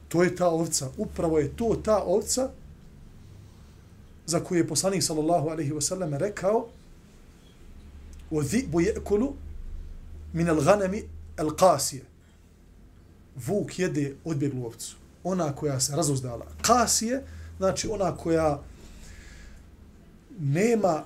To 0.09 0.23
je 0.23 0.37
ta 0.37 0.49
ovca. 0.49 0.91
Upravo 0.97 1.39
je 1.39 1.57
to 1.57 1.81
ta 1.85 2.03
ovca 2.03 2.51
za 4.27 4.41
koju 4.41 4.59
je 4.59 4.69
poslanik 4.69 5.03
sallallahu 5.03 5.49
alaihi 5.49 5.73
wa 5.73 5.81
sallam 5.81 6.15
rekao 6.15 6.67
o 8.31 8.43
dhibu 8.43 8.81
je'kulu 8.81 9.33
min 10.33 10.49
al 10.49 10.61
ghanami 10.61 11.03
al 11.37 11.51
qasije. 11.51 12.03
Vuk 13.47 13.79
jede 13.79 14.15
odbjeglu 14.25 14.67
ovcu. 14.67 14.97
Ona 15.25 15.53
koja 15.53 15.81
se 15.81 15.97
razuzdala. 15.97 16.47
Kasije, 16.63 17.25
znači 17.59 17.89
ona 17.89 18.17
koja 18.17 18.63
nema 20.39 21.05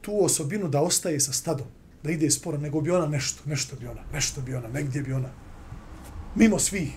tu 0.00 0.24
osobinu 0.24 0.68
da 0.68 0.80
ostaje 0.80 1.20
sa 1.20 1.32
stadom, 1.32 1.66
da 2.02 2.10
ide 2.10 2.30
sporo, 2.30 2.58
nego 2.58 2.80
bi 2.80 2.90
ona 2.90 3.06
nešto, 3.06 3.42
nešto 3.44 3.76
bi 3.76 3.86
ona, 3.86 4.02
nešto 4.12 4.40
bi 4.40 4.54
ona, 4.54 4.68
negdje 4.68 5.02
bi 5.02 5.12
ona. 5.12 5.28
Mimo 6.34 6.58
svih 6.58 6.92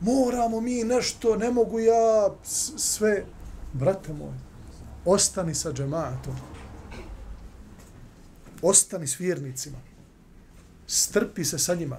moramo 0.00 0.60
mi 0.60 0.84
nešto, 0.84 1.36
ne 1.36 1.50
mogu 1.50 1.80
ja 1.80 2.30
sve. 2.76 3.24
Brate 3.72 4.12
moj, 4.12 4.34
ostani 5.04 5.54
sa 5.54 5.72
džematom. 5.72 6.36
Ostani 8.62 9.06
s 9.06 9.20
vjernicima. 9.20 9.78
Strpi 10.86 11.44
se 11.44 11.58
sa 11.58 11.74
njima. 11.74 11.96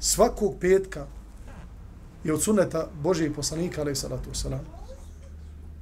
Svakog 0.00 0.54
petka 0.60 1.06
je 2.24 2.34
od 2.34 2.42
suneta 2.42 2.88
Božijeg 3.02 3.34
poslanika, 3.34 3.80
ali 3.80 3.96
salatu 3.96 4.34
salam, 4.34 4.64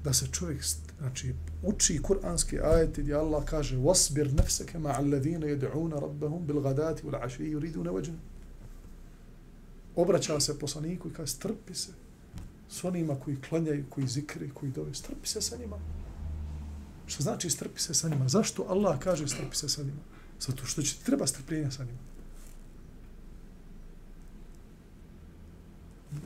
da 0.04 0.12
se 0.12 0.26
čovjek 0.32 0.62
znači, 0.98 1.34
uči 1.62 2.02
kuranski 2.02 2.60
ajeti 2.60 3.02
gdje 3.02 3.14
Allah 3.14 3.44
kaže 3.44 3.76
وَصْبِرْ 3.76 4.32
نَفْسَكَ 4.34 4.76
مَعَ 4.76 5.00
الَّذِينَ 5.00 5.42
يَدْعُونَ 5.42 6.00
rabbahum 6.00 6.46
bil 6.46 6.60
gadati 6.60 7.02
يُرِيدُونَ 7.06 7.88
aši 7.98 8.12
obraća 9.96 10.40
se 10.40 10.58
poslaniku 10.58 11.08
i 11.08 11.12
kaže 11.12 11.32
strpi 11.32 11.74
se 11.74 11.92
s 12.68 12.84
onima 12.84 13.20
koji 13.20 13.40
klanjaju, 13.48 13.84
koji 13.90 14.06
zikri, 14.06 14.50
koji 14.54 14.72
dove. 14.72 14.94
Strpi 14.94 15.28
se 15.28 15.40
sa 15.40 15.56
njima. 15.56 15.76
Što 17.06 17.22
znači 17.22 17.50
strpi 17.50 17.80
se 17.80 17.94
sa 17.94 18.08
njima? 18.08 18.28
Zašto 18.28 18.66
Allah 18.68 18.98
kaže 18.98 19.28
strpi 19.28 19.56
se 19.56 19.68
sa 19.68 19.82
njima? 19.82 20.02
Zato 20.40 20.66
što 20.66 20.82
će 20.82 20.96
treba 21.04 21.26
strpljenja 21.26 21.70
sa 21.70 21.84
njima. 21.84 21.98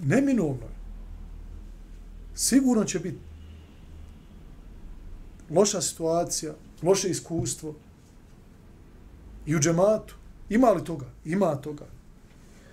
Neminovno 0.03 0.67
je. 0.67 0.81
Sigurno 2.35 2.85
će 2.85 2.99
biti 2.99 3.19
loša 5.51 5.81
situacija, 5.81 6.55
loše 6.83 7.11
iskustvo 7.11 7.75
i 9.47 9.57
u 9.57 9.61
džematu. 9.61 10.15
Ima 10.49 10.71
li 10.71 10.85
toga? 10.85 11.07
Ima 11.25 11.57
toga. 11.57 12.00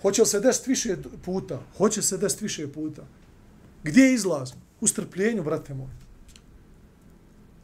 Hoće 0.02 0.22
li 0.22 0.28
se 0.28 0.40
desiti 0.40 0.70
više 0.70 0.96
puta? 1.24 1.60
Hoće 1.76 2.02
se 2.02 2.18
desiti 2.18 2.44
više 2.44 2.72
puta. 2.72 3.02
Gdje 3.82 4.02
je 4.02 4.14
izlaz? 4.14 4.52
U 4.80 4.86
strpljenju, 4.86 5.42
brate 5.42 5.74
moj. 5.74 5.90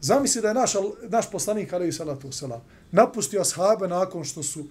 Zamisli 0.01 0.41
da 0.41 0.47
je 0.47 0.53
naš, 0.53 0.73
naš 1.09 1.31
poslanik, 1.31 1.73
ali 1.73 1.87
i 1.87 1.91
salatu 1.91 2.31
selam, 2.31 2.61
napustio 2.91 3.41
ashabe 3.41 3.87
nakon 3.87 4.23
što 4.23 4.43
su 4.43 4.65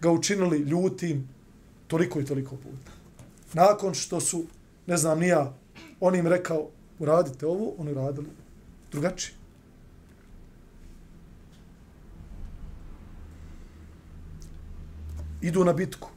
ga 0.00 0.10
učinili 0.10 0.58
ljutim 0.58 1.28
toliko 1.86 2.20
i 2.20 2.24
toliko 2.24 2.56
puta. 2.56 2.92
Nakon 3.52 3.94
što 3.94 4.20
su, 4.20 4.44
ne 4.86 4.96
znam, 4.96 5.18
nija, 5.18 5.52
on 6.00 6.14
im 6.14 6.26
rekao, 6.26 6.68
uradite 6.98 7.46
ovo, 7.46 7.74
oni 7.78 7.94
radili 7.94 8.28
drugačije. 8.92 9.34
Idu 15.40 15.64
na 15.64 15.72
bitku. 15.72 16.08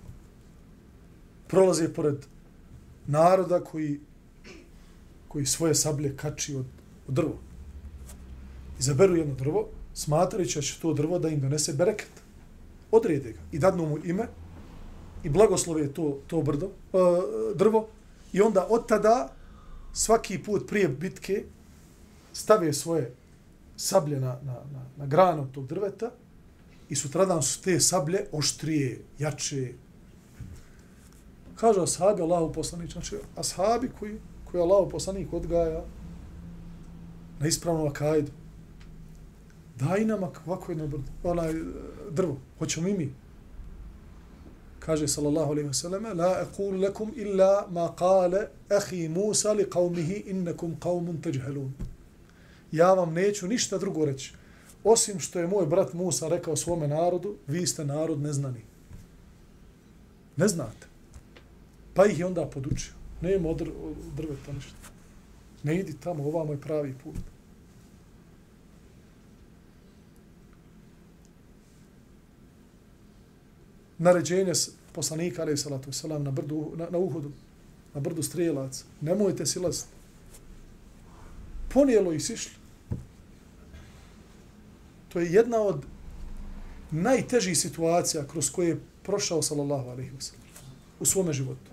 Prolaze 1.53 1.93
pored 1.93 2.25
naroda 3.07 3.59
koji, 3.63 3.99
koji 5.27 5.45
svoje 5.45 5.75
sablje 5.75 6.15
kači 6.17 6.55
od, 6.55 6.65
od 7.07 7.13
drvo. 7.13 7.37
Izaberu 8.79 9.15
jedno 9.15 9.35
drvo, 9.35 9.67
smatrajući 9.93 10.57
da 10.57 10.61
će 10.61 10.79
to 10.81 10.93
drvo 10.93 11.19
da 11.19 11.29
im 11.29 11.41
donese 11.41 11.73
bereket. 11.73 12.09
Odrede 12.91 13.31
ga 13.31 13.39
i 13.51 13.59
dadnu 13.59 13.85
mu 13.85 13.97
ime 14.03 14.27
i 15.23 15.29
blagoslove 15.29 15.93
to, 15.93 16.19
to 16.27 16.41
brdo, 16.41 16.65
e, 16.65 16.97
drvo 17.55 17.87
i 18.33 18.41
onda 18.41 18.67
od 18.69 18.87
tada 18.87 19.29
svaki 19.93 20.39
put 20.43 20.67
prije 20.67 20.87
bitke 20.87 21.43
stave 22.33 22.73
svoje 22.73 23.13
sablje 23.77 24.19
na, 24.19 24.39
na, 24.43 24.53
na, 24.53 24.85
na 24.97 25.05
granu 25.05 25.47
tog 25.53 25.67
drveta 25.67 26.11
i 26.89 26.95
sutradan 26.95 27.43
su 27.43 27.61
te 27.61 27.79
sablje 27.79 28.25
oštrije, 28.31 29.01
jače. 29.19 29.73
Kažu 31.63 31.81
ashabi 31.81 32.21
Allahu 32.21 32.53
poslanik, 32.53 32.91
znači 32.91 33.15
ashabi 33.35 33.89
koji, 33.99 34.17
koji 34.45 34.61
Allahu 34.61 34.89
poslanik 34.89 35.33
odgaja 35.33 35.83
na 37.39 37.47
ispravnu 37.47 37.85
akajdu. 37.87 38.31
Daj 39.79 40.05
nam 40.05 40.23
ovako 40.23 40.71
jedno 40.71 40.87
brdo, 40.87 41.03
onaj 41.23 41.51
e, 41.51 41.63
drvo, 42.11 42.37
hoćemo 42.59 42.87
i 42.87 42.93
mi. 42.93 43.13
Kaže 44.79 45.07
sallallahu 45.07 45.51
alejhi 45.51 45.67
ve 45.67 45.73
selleme: 45.73 46.13
La 46.13 46.45
aqulu 46.45 46.81
lakum 46.81 47.11
illa 47.15 47.67
ma 47.71 47.95
qala 47.99 48.45
akhi 48.69 49.09
Musa 49.09 49.53
li 49.53 49.63
qaumihi 49.63 50.23
innakum 50.25 50.75
qaumun 50.79 51.21
tajhalun. 51.21 51.73
Ja 52.71 52.93
vam 52.93 53.13
neću 53.13 53.47
ništa 53.47 53.77
drugo 53.77 54.05
reći 54.05 54.33
osim 54.83 55.19
što 55.19 55.39
je 55.39 55.47
moj 55.47 55.65
brat 55.65 55.93
Musa 55.93 56.27
rekao 56.27 56.55
svome 56.55 56.87
narodu, 56.87 57.35
vi 57.47 57.67
ste 57.67 57.85
narod 57.85 58.21
neznani. 58.21 58.61
Ne 60.37 60.47
znate. 60.47 60.92
Pa 61.93 62.05
ih 62.05 62.19
je 62.19 62.25
onda 62.25 62.45
podučio. 62.45 62.93
Ne 63.21 63.35
od, 63.35 63.45
odr 63.45 63.69
drveta 64.15 64.53
ništa. 64.53 64.75
Ne 65.63 65.79
idi 65.79 65.93
tamo, 65.99 66.23
ovamo 66.23 66.51
je 66.51 66.61
pravi 66.61 66.95
put. 67.03 67.15
Naređenje 73.97 74.53
poslanika, 74.91 75.41
ali 75.41 75.57
salatu 75.57 75.91
selam, 75.91 76.23
na, 76.23 76.31
brdu, 76.31 76.71
na, 76.75 76.87
na 76.89 76.97
uhodu, 76.97 77.31
na 77.93 78.01
brdu 78.01 78.23
strijelac. 78.23 78.85
Nemojte 79.01 79.45
silaziti. 79.45 79.89
Ponijelo 81.73 82.13
i 82.13 82.19
sišli. 82.19 82.53
To 85.09 85.19
je 85.19 85.33
jedna 85.33 85.61
od 85.61 85.85
najtežih 86.91 87.57
situacija 87.57 88.27
kroz 88.27 88.51
koje 88.51 88.67
je 88.67 88.79
prošao 89.03 89.41
sallallahu 89.41 89.89
alaihi 89.89 90.11
wa 90.11 90.21
sallam 90.21 90.43
u 90.99 91.05
svome 91.05 91.33
životu. 91.33 91.72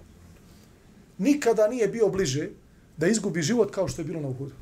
Nikada 1.21 1.69
nije 1.69 1.89
bio 1.89 2.09
bliže 2.09 2.49
da 2.97 3.07
izgubi 3.07 3.43
život 3.43 3.71
kao 3.71 3.89
što 3.89 4.03
je 4.03 4.07
bilo 4.07 4.21
na 4.21 4.29
Uhudu. 4.29 4.55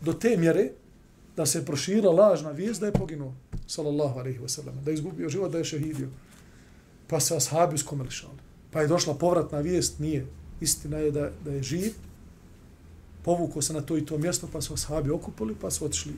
Do 0.00 0.12
te 0.12 0.36
mjere 0.36 0.70
da 1.36 1.46
se 1.46 1.64
prošira 1.64 2.10
lažna 2.10 2.50
vijest 2.50 2.80
da 2.80 2.86
je 2.86 2.92
poginuo 2.92 3.34
sallallahu 3.66 4.18
alaihi 4.18 4.38
wa 4.38 4.48
sallam, 4.48 4.74
da 4.84 4.90
je 4.90 4.94
izgubio 4.94 5.28
život, 5.28 5.52
da 5.52 5.58
je 5.58 5.64
šehidio. 5.64 6.08
Pa 7.06 7.20
se 7.20 7.36
ashabi 7.36 7.74
uskomelišali. 7.74 8.38
Pa 8.70 8.80
je 8.80 8.88
došla 8.88 9.14
povratna 9.14 9.60
vijest, 9.60 9.98
nije. 9.98 10.26
Istina 10.60 10.98
je 10.98 11.10
da, 11.10 11.30
da 11.44 11.50
je 11.50 11.62
živ, 11.62 11.92
povukao 13.22 13.62
se 13.62 13.72
na 13.72 13.80
to 13.80 13.98
i 13.98 14.06
to 14.06 14.18
mjesto, 14.18 14.48
pa 14.52 14.60
su 14.60 14.74
ashabi 14.74 15.10
okupili, 15.10 15.54
pa 15.60 15.70
su 15.70 15.84
otišli 15.84 16.12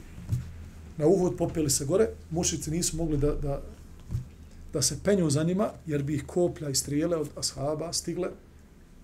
na 0.97 1.07
Uhud, 1.07 1.37
popeli 1.37 1.71
se 1.71 1.85
gore, 1.85 2.09
mušici 2.31 2.71
nisu 2.71 2.97
mogli 2.97 3.17
da, 3.17 3.35
da, 3.35 3.63
da 4.73 4.83
se 4.83 4.99
penju 5.05 5.31
za 5.31 5.43
njima, 5.43 5.71
jer 5.87 6.03
bi 6.03 6.15
ih 6.15 6.27
koplja 6.27 6.71
i 6.71 6.75
strijele 6.75 7.17
od 7.17 7.29
ashaba 7.37 7.93
stigle, 7.93 8.29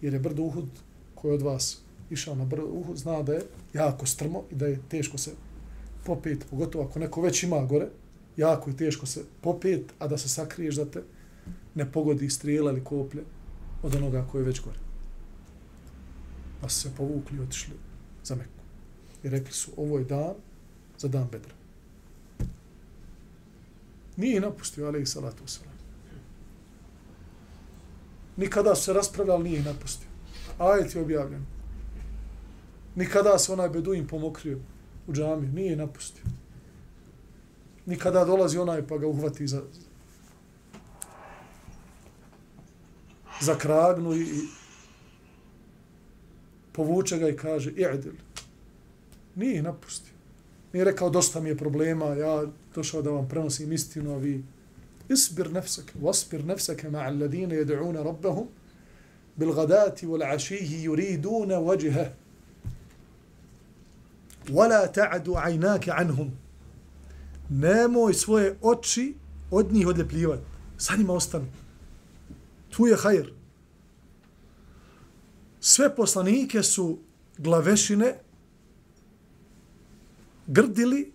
jer 0.00 0.12
je 0.12 0.20
brdo 0.20 0.42
Uhud 0.42 0.68
koji 1.14 1.34
od 1.34 1.42
vas 1.42 1.78
išao 2.10 2.34
na 2.34 2.44
brdo 2.44 2.66
Uhud, 2.66 2.96
zna 2.96 3.22
da 3.22 3.32
je 3.32 3.42
jako 3.72 4.06
strmo 4.06 4.42
i 4.50 4.54
da 4.54 4.66
je 4.66 4.80
teško 4.88 5.18
se 5.18 5.30
popet, 6.04 6.44
pogotovo 6.50 6.84
ako 6.84 6.98
neko 6.98 7.20
već 7.20 7.42
ima 7.42 7.64
gore, 7.64 7.88
jako 8.36 8.70
je 8.70 8.76
teško 8.76 9.06
se 9.06 9.24
popet, 9.40 9.92
a 9.98 10.08
da 10.08 10.18
se 10.18 10.28
sakriješ 10.28 10.74
da 10.74 10.84
te 10.84 11.02
ne 11.74 11.92
pogodi 11.92 12.30
strijela 12.30 12.70
ili 12.70 12.84
koplje 12.84 13.22
od 13.82 13.94
onoga 13.94 14.26
koji 14.32 14.42
je 14.42 14.46
već 14.46 14.60
gore. 14.60 14.78
Pa 16.60 16.68
su 16.68 16.80
se 16.80 16.96
povukli 16.96 17.38
i 17.38 17.40
otišli 17.40 17.74
za 18.24 18.34
Meku. 18.34 18.50
I 19.24 19.28
rekli 19.28 19.52
su, 19.52 19.70
ovo 19.76 19.98
je 19.98 20.04
dan 20.04 20.34
za 20.98 21.08
dan 21.08 21.28
Bedra. 21.32 21.54
Nije 24.16 24.40
napustio, 24.40 24.86
ali 24.86 25.02
i 25.02 25.06
salatu 25.06 25.44
wasalam. 25.44 25.73
Nikada 28.36 28.74
se 28.74 28.92
raspravljali, 28.92 29.44
nije 29.44 29.62
napustio. 29.62 30.08
Ajet 30.58 30.94
je 30.94 31.02
objavljen. 31.02 31.46
Nikada 32.94 33.38
se 33.38 33.52
onaj 33.52 33.68
beduin 33.68 34.06
pomokrio 34.06 34.58
u 35.06 35.12
džamiju, 35.12 35.52
nije 35.52 35.76
napustio. 35.76 36.24
Nikada 37.86 38.24
dolazi 38.24 38.58
onaj 38.58 38.86
pa 38.86 38.98
ga 38.98 39.06
uhvati 39.06 39.46
za, 39.46 39.62
za 43.40 43.58
kragnu 43.58 44.14
i, 44.14 44.20
i 44.20 44.40
povuče 46.72 47.18
ga 47.18 47.28
i 47.28 47.36
kaže, 47.36 47.70
i'dil. 47.70 48.12
Nije 49.34 49.62
napustio. 49.62 50.14
Nije 50.72 50.84
rekao, 50.84 51.10
dosta 51.10 51.40
mi 51.40 51.48
je 51.48 51.56
problema, 51.56 52.06
ja 52.06 52.42
došao 52.74 53.02
da 53.02 53.10
vam 53.10 53.28
prenosim 53.28 53.72
istinu, 53.72 54.14
a 54.14 54.16
vi 54.16 54.44
اصبر 55.12 55.52
نفسك 55.52 55.92
واصبر 56.02 56.46
نفسك 56.46 56.90
ma 56.92 57.08
الذين 57.08 57.50
يدعون 57.50 57.96
ربهم 57.96 58.48
بالغداة 59.38 59.94
والعشي 60.02 60.84
يريدون 60.84 61.52
وجهه 61.52 62.14
ولا 64.50 64.86
تعد 64.86 65.28
عيناك 65.28 65.88
عنهم 65.88 65.88
ajnake 65.88 65.90
anhum 65.90 66.30
nemoj 67.50 68.14
svoje 68.14 68.56
oči 68.62 69.14
od 69.50 69.72
njih 69.72 69.86
odljepljivati. 69.86 70.42
Sa 70.78 70.96
njima 70.96 71.12
ostani. 71.12 71.46
Tu 72.70 72.86
je 72.86 72.96
hajr. 72.96 73.32
Sve 75.60 75.96
poslanike 75.96 76.62
su 76.62 76.98
glavešine 77.38 78.18
grdili 80.46 81.12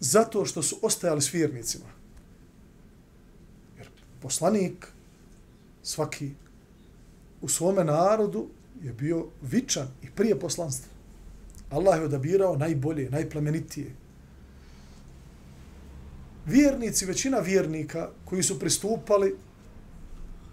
zato 0.00 0.44
što 0.44 0.62
su 0.62 0.78
ostajali 0.82 1.22
s 1.22 1.34
vjernicima. 1.34 1.93
Poslanik 4.24 4.86
svaki 5.82 6.30
u 7.40 7.48
svome 7.48 7.84
narodu 7.84 8.46
je 8.82 8.92
bio 8.92 9.26
vičan 9.42 9.88
i 10.02 10.10
prije 10.10 10.38
poslanstva. 10.40 10.92
Allah 11.70 11.98
je 11.98 12.04
odabirao 12.04 12.56
najbolje, 12.56 13.10
najplemenitije. 13.10 13.92
Vjernici, 16.46 17.06
većina 17.06 17.38
vjernika 17.38 18.10
koji 18.24 18.42
su 18.42 18.58
pristupali 18.58 19.36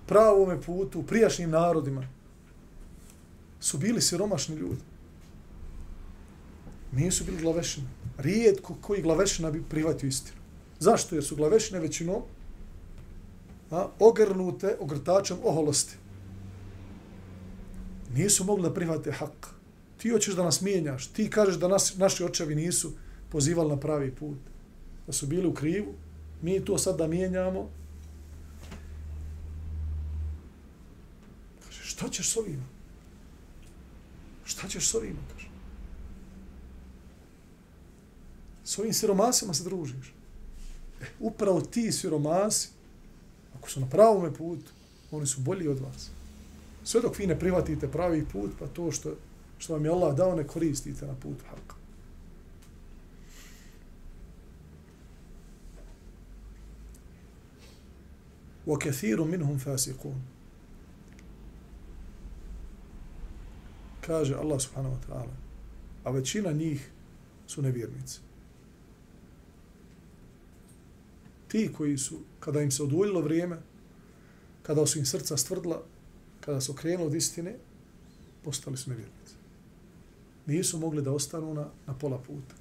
pravome 0.07 0.61
putu 0.61 0.99
u 0.99 1.03
prijašnjim 1.03 1.49
narodima 1.49 2.07
su 3.59 3.77
bili 3.77 4.01
siromašni 4.01 4.55
ljudi 4.55 4.91
nisu 6.91 7.23
bili 7.23 7.41
glavešine. 7.41 7.87
Rijetko 8.17 8.75
koji 8.81 9.01
glavešina 9.01 9.51
bi 9.51 9.63
prihvatio 9.69 10.07
istinu. 10.07 10.37
Zašto? 10.79 11.15
Jer 11.15 11.23
su 11.23 11.35
glavešine 11.35 11.79
većinom 11.79 12.21
a, 13.71 13.87
ogrnute 13.99 14.77
ogrtačem 14.79 15.37
oholosti. 15.43 15.95
Nisu 18.13 18.43
mogli 18.43 18.63
da 18.63 18.73
prihvate 18.73 19.11
hak. 19.11 19.47
Ti 19.97 20.09
hoćeš 20.09 20.35
da 20.35 20.43
nas 20.43 20.61
mijenjaš. 20.61 21.07
Ti 21.07 21.29
kažeš 21.29 21.55
da 21.55 21.67
nas, 21.67 21.97
naši 21.97 22.23
očevi 22.23 22.55
nisu 22.55 22.91
pozivali 23.29 23.69
na 23.69 23.79
pravi 23.79 24.11
put. 24.15 24.37
Da 25.07 25.13
su 25.13 25.27
bili 25.27 25.47
u 25.47 25.53
krivu. 25.53 25.93
Mi 26.41 26.65
to 26.65 26.77
sad 26.77 26.97
da 26.97 27.07
mijenjamo. 27.07 27.69
Kaže, 31.65 31.83
šta 31.83 32.09
ćeš 32.09 32.29
s 32.29 32.37
ovima? 32.37 32.63
Šta 34.43 34.67
ćeš 34.67 34.89
s 34.89 34.95
ovima? 34.95 35.19
Kaže. 35.33 35.51
s 38.71 38.79
ovim 38.79 38.93
siromasima 38.93 39.53
se 39.53 39.63
družiš. 39.63 40.13
E, 41.01 41.05
upravo 41.19 41.61
ti 41.61 41.91
siromasi, 41.91 42.69
ako 43.60 43.70
su 43.70 43.80
na 43.80 43.86
pravom 43.86 44.34
putu, 44.34 44.72
oni 45.10 45.26
su 45.26 45.40
bolji 45.40 45.68
od 45.68 45.78
vas. 45.78 46.10
Sve 46.84 47.00
dok 47.00 47.18
vi 47.18 47.26
ne 47.26 47.38
prihvatite 47.38 47.88
pravi 47.88 48.26
put, 48.32 48.50
pa 48.58 48.66
to 48.66 48.92
što, 48.92 49.16
što 49.58 49.72
vam 49.72 49.84
je 49.84 49.90
Allah 49.90 50.16
dao, 50.16 50.34
ne 50.34 50.46
koristite 50.46 51.06
na 51.06 51.14
putu 51.14 51.44
haka. 51.50 51.76
وَكَثِيرٌ 58.66 59.24
مِنْهُمْ 59.24 59.58
فَاسِقُونَ 59.58 60.20
Kaže 64.00 64.34
Allah 64.34 64.60
subhanahu 64.60 64.94
wa 64.94 65.02
ta'ala, 65.06 65.34
a 66.04 66.10
većina 66.10 66.52
njih 66.52 66.90
su 67.46 67.62
nevjernici. 67.62 68.20
Ti 71.50 71.72
koji 71.76 71.98
su, 71.98 72.18
kada 72.40 72.62
im 72.62 72.70
se 72.70 72.82
oduljilo 72.82 73.20
vrijeme, 73.20 73.56
kada 74.62 74.86
su 74.86 74.98
im 74.98 75.06
srca 75.06 75.36
stvrdla, 75.36 75.82
kada 76.40 76.60
su 76.60 76.74
krenuli 76.74 77.06
od 77.06 77.14
istine, 77.14 77.56
postali 78.44 78.76
su 78.76 78.90
nevjernici. 78.90 79.34
Nisu 80.46 80.78
mogli 80.78 81.02
da 81.02 81.12
ostanu 81.12 81.54
na, 81.54 81.68
na 81.86 81.94
pola 81.94 82.18
puta. 82.18 82.54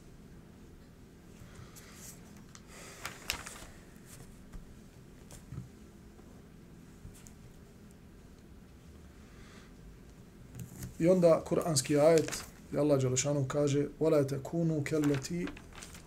I 11.00 11.08
onda 11.08 11.44
kuranski 11.46 11.98
ajet 12.00 12.44
gdje 12.70 12.80
Allah 12.80 13.02
Đelešanu 13.02 13.46
kaže 13.48 13.88
وَلَا 14.00 14.24
تَكُونُوا 14.24 14.84
كَلَّتِي 14.84 15.46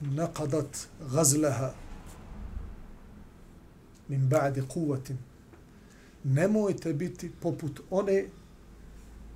نَقَدَتْ 0.03 0.89
غَزْلَهَا 1.03 1.82
min 4.08 4.30
ba'di 4.30 4.68
kuvatin. 4.68 5.18
nemojte 6.24 6.94
biti 6.94 7.32
poput 7.42 7.82
one 7.90 8.26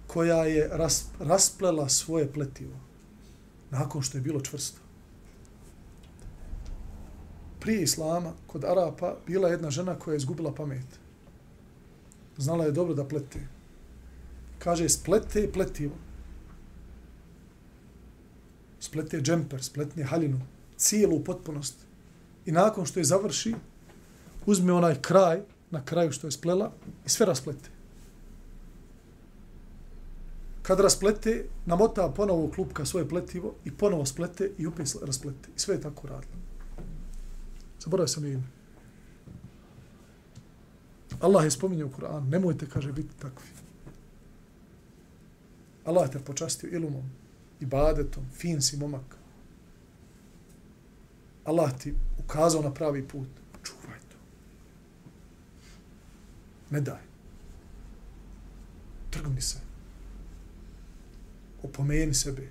koja 0.08 0.46
je 0.46 0.70
ras, 0.72 1.06
rasplela 1.20 1.90
svoje 1.90 2.34
pletivo 2.34 2.88
nakon 3.72 4.02
što 4.02 4.18
je 4.18 4.22
bilo 4.22 4.42
čvrsto. 4.42 4.80
Prije 7.60 7.84
Islama, 7.84 8.34
kod 8.48 8.64
Arapa, 8.64 9.16
bila 9.28 9.50
jedna 9.50 9.70
žena 9.70 10.00
koja 10.00 10.14
je 10.14 10.18
izgubila 10.18 10.54
pamet. 10.54 11.00
Znala 12.38 12.66
je 12.66 12.72
dobro 12.72 12.94
da 12.94 13.08
plete. 13.08 13.48
Kaže, 14.60 14.90
splete 14.90 15.52
pletivo. 15.52 15.96
Splete 18.80 19.22
džemper, 19.22 19.64
spletne 19.64 20.04
haljinu, 20.04 20.40
cijelu 20.78 21.24
potpunost. 21.24 21.76
I 22.46 22.52
nakon 22.52 22.86
što 22.86 23.00
je 23.00 23.04
završi, 23.04 23.56
uzme 24.48 24.74
onaj 24.74 25.02
kraj, 25.02 25.42
na 25.72 25.86
kraju 25.86 26.12
što 26.12 26.28
je 26.28 26.32
splela, 26.32 26.72
i 27.06 27.10
sve 27.10 27.26
rasplete. 27.26 27.70
Kad 30.62 30.80
rasplete, 30.80 31.46
namota 31.66 32.10
ponovo 32.16 32.52
klupka 32.52 32.86
svoje 32.86 33.10
pletivo 33.10 33.54
i 33.66 33.72
ponovo 33.72 34.06
splete 34.06 34.52
i 34.58 34.68
opet 34.68 34.96
rasplete. 35.06 35.50
I 35.56 35.60
sve 35.60 35.76
je 35.76 35.82
tako 35.82 36.08
radilo. 36.08 36.34
Zaboravio 37.80 38.08
sam 38.08 38.26
ime. 38.26 38.44
Allah 41.20 41.44
je 41.44 41.52
spominjao 41.52 41.88
u 41.88 41.92
Kur'an, 41.92 42.30
nemojte, 42.30 42.70
kaže, 42.70 42.92
biti 42.92 43.18
takvi. 43.20 43.48
Allah 45.86 46.10
te 46.10 46.20
počastio 46.20 46.70
ilumom, 46.70 47.10
ibadetom, 47.60 48.24
fin 48.34 48.62
si 48.62 48.78
momak. 48.78 49.18
Allah 51.46 51.78
ti 51.78 51.96
ukazao 52.20 52.62
na 52.62 52.74
pravi 52.74 53.08
put. 53.08 53.28
Čuvaj. 53.64 53.97
Ne 56.70 56.82
daj. 56.82 57.02
Trgni 59.10 59.42
se. 59.42 59.58
Opomeni 61.64 62.14
sebe. 62.14 62.50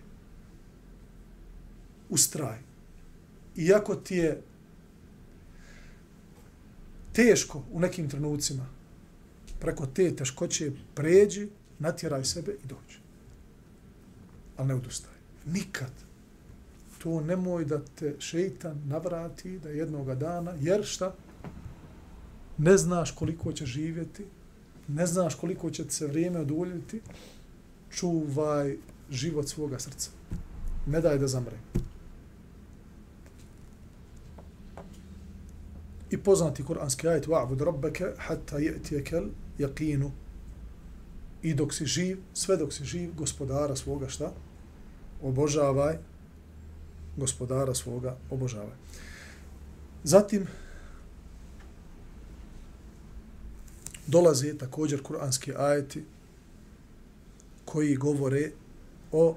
Ustraj. 2.08 2.58
Iako 3.56 3.94
ti 3.94 4.16
je 4.16 4.42
teško 7.12 7.62
u 7.72 7.80
nekim 7.80 8.08
trenucima, 8.08 8.66
preko 9.60 9.86
te 9.86 10.16
teškoće 10.16 10.72
pređi, 10.94 11.48
natjeraj 11.78 12.24
sebe 12.24 12.52
i 12.64 12.66
dođi 12.66 13.06
ali 14.56 14.68
ne 14.68 14.74
odustaj. 14.74 15.14
Nikad. 15.46 15.90
To 16.98 17.20
nemoj 17.20 17.64
da 17.64 17.80
te 17.98 18.14
šeitan 18.18 18.82
navrati 18.86 19.58
da 19.58 19.68
jednoga 19.68 20.14
dana, 20.14 20.54
jer 20.60 20.84
šta? 20.84 21.14
Ne 22.58 22.76
znaš 22.76 23.10
koliko 23.10 23.52
će 23.52 23.66
živjeti, 23.66 24.26
ne 24.88 25.06
znaš 25.06 25.34
koliko 25.34 25.70
će 25.70 25.84
se 25.88 26.06
vrijeme 26.06 26.40
oduljiti, 26.40 27.00
čuvaj 27.90 28.76
život 29.10 29.48
svoga 29.48 29.78
srca. 29.78 30.10
Ne 30.86 31.00
daj 31.00 31.18
da 31.18 31.28
zamre. 31.28 31.56
I 36.10 36.18
poznati 36.18 36.64
kuranski 36.64 37.08
ajet 37.08 37.26
wa'bud 37.26 37.64
rabbaka 37.64 38.12
hatta 38.18 38.58
ya'tiyakal 38.58 39.28
yaqinu 39.58 40.10
i 41.42 41.54
dok 41.54 41.74
si 41.74 41.86
živ, 41.86 42.18
sve 42.34 42.56
dok 42.56 42.72
si 42.72 42.84
živ, 42.84 43.14
gospodara 43.14 43.76
svoga 43.76 44.08
šta? 44.08 44.32
obožavaj 45.22 45.98
gospodara 47.16 47.74
svoga 47.74 48.16
obožavaj. 48.30 48.76
Zatim 50.04 50.46
dolaze 54.06 54.58
također 54.58 55.02
kuranski 55.02 55.52
ajeti 55.56 56.04
koji 57.64 57.96
govore 57.96 58.50
o 59.12 59.36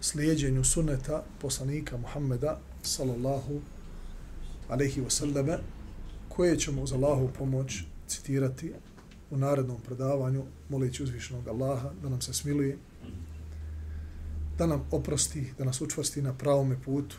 slijedjenju 0.00 0.64
sunneta 0.64 1.24
poslanika 1.40 1.96
Muhammeda 1.96 2.60
sallallahu 2.82 3.60
alaihi 4.68 5.00
wasallame 5.00 5.58
koje 6.28 6.58
ćemo 6.58 6.82
uz 6.82 6.92
Allahu 6.92 7.30
pomoć 7.38 7.82
citirati 8.08 8.72
u 9.30 9.36
narednom 9.36 9.80
predavanju 9.86 10.44
moleći 10.68 11.02
uzvišenog 11.02 11.48
Allaha 11.48 11.90
da 12.02 12.08
nam 12.08 12.20
se 12.20 12.32
smiluje 12.32 12.78
da 14.58 14.66
nam 14.66 14.84
oprosti, 14.90 15.52
da 15.58 15.64
nas 15.64 15.80
učvrsti 15.80 16.22
na 16.22 16.34
pravome 16.34 16.76
putu. 16.84 17.16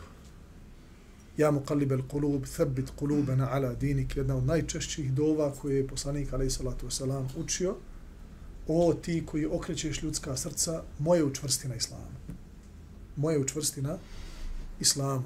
Ja 1.36 1.50
mu 1.50 1.60
kalib 1.60 1.92
el 1.92 2.02
kulub, 2.08 2.44
thabit 2.46 2.90
kulubena 2.96 3.48
ala 3.50 3.74
dinik, 3.74 4.16
jedna 4.16 4.36
od 4.36 4.46
najčešćih 4.46 5.12
dova 5.12 5.52
koje 5.52 5.76
je 5.76 5.86
poslanik 5.86 6.32
alaih 6.32 6.52
salatu 6.52 6.86
wasalam 6.86 7.26
učio, 7.36 7.76
o 8.68 8.94
ti 8.94 9.22
koji 9.26 9.46
okrećeš 9.46 10.02
ljudska 10.02 10.36
srca, 10.36 10.82
moje 10.98 11.24
učvrsti 11.24 11.68
na 11.68 11.74
islamu. 11.74 12.12
Moje 13.16 13.38
učvrsti 13.38 13.82
na 13.82 13.98
islamu. 14.80 15.24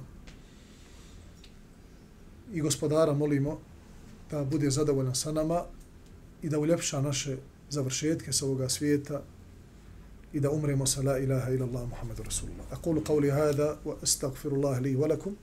I 2.52 2.60
gospodara 2.60 3.14
molimo 3.14 3.58
da 4.30 4.44
bude 4.44 4.70
zadovoljan 4.70 5.14
sa 5.14 5.32
nama 5.32 5.64
i 6.42 6.48
da 6.48 6.58
uljepša 6.58 7.00
naše 7.00 7.36
završetke 7.70 8.32
sa 8.32 8.46
ovoga 8.46 8.68
svijeta 8.68 9.22
i 10.32 10.40
da 10.40 10.50
umremo 10.50 10.86
sa 10.86 11.02
la 11.02 11.18
ilaha 11.18 11.50
ila 11.50 11.66
Allah 11.66 11.88
Rasulullah. 12.24 12.66
A 12.72 12.76
kulu 12.76 13.02
hada 13.30 13.76
wa 13.84 13.94
astagfirullah 14.02 14.80
li 14.80 14.96
wa 14.96 15.08
lakum. 15.08 15.36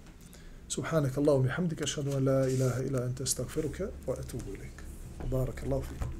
سبحانك 0.74 1.18
اللهم 1.18 1.40
وبحمدك 1.40 1.82
أشهد 1.82 2.08
أن 2.08 2.26
لا 2.26 2.46
إله 2.46 2.80
إلا 2.80 3.06
أنت 3.06 3.22
أستغفرك 3.22 3.90
وأتوب 4.08 4.42
إليك. 4.48 4.78
بارك 5.32 5.64
الله 5.64 5.80
فيكم 5.80 6.12